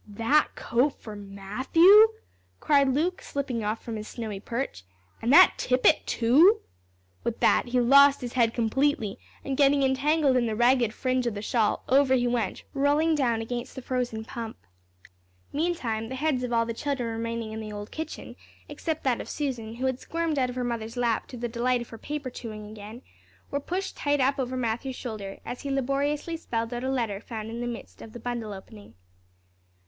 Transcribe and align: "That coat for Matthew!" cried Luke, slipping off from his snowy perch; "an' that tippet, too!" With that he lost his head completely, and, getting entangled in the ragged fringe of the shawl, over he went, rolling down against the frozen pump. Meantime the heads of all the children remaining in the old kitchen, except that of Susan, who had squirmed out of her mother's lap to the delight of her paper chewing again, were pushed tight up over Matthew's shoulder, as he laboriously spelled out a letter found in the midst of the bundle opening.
"That 0.07 0.47
coat 0.55 0.99
for 0.99 1.15
Matthew!" 1.15 2.07
cried 2.59 2.87
Luke, 2.87 3.21
slipping 3.21 3.63
off 3.63 3.83
from 3.83 3.97
his 3.97 4.07
snowy 4.07 4.39
perch; 4.39 4.83
"an' 5.21 5.29
that 5.29 5.53
tippet, 5.57 6.07
too!" 6.07 6.61
With 7.23 7.39
that 7.39 7.67
he 7.67 7.79
lost 7.79 8.21
his 8.21 8.33
head 8.33 8.51
completely, 8.51 9.19
and, 9.45 9.55
getting 9.55 9.83
entangled 9.83 10.37
in 10.37 10.47
the 10.47 10.55
ragged 10.55 10.91
fringe 10.91 11.27
of 11.27 11.35
the 11.35 11.43
shawl, 11.43 11.83
over 11.87 12.15
he 12.15 12.25
went, 12.25 12.63
rolling 12.73 13.13
down 13.13 13.43
against 13.43 13.75
the 13.75 13.81
frozen 13.83 14.25
pump. 14.25 14.57
Meantime 15.53 16.09
the 16.09 16.15
heads 16.15 16.41
of 16.41 16.51
all 16.51 16.65
the 16.65 16.73
children 16.73 17.07
remaining 17.07 17.51
in 17.51 17.59
the 17.59 17.71
old 17.71 17.91
kitchen, 17.91 18.35
except 18.67 19.03
that 19.03 19.21
of 19.21 19.29
Susan, 19.29 19.75
who 19.75 19.85
had 19.85 19.99
squirmed 19.99 20.39
out 20.39 20.49
of 20.49 20.55
her 20.55 20.63
mother's 20.63 20.97
lap 20.97 21.27
to 21.27 21.37
the 21.37 21.47
delight 21.47 21.79
of 21.81 21.89
her 21.89 21.99
paper 21.99 22.31
chewing 22.31 22.65
again, 22.65 23.03
were 23.51 23.59
pushed 23.59 23.97
tight 23.97 24.19
up 24.19 24.39
over 24.39 24.57
Matthew's 24.57 24.95
shoulder, 24.95 25.37
as 25.45 25.61
he 25.61 25.69
laboriously 25.69 26.37
spelled 26.37 26.73
out 26.73 26.83
a 26.83 26.89
letter 26.89 27.21
found 27.21 27.51
in 27.51 27.61
the 27.61 27.67
midst 27.67 28.01
of 28.01 28.13
the 28.13 28.19
bundle 28.19 28.51
opening. 28.51 28.95